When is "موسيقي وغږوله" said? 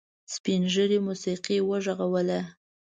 1.07-2.39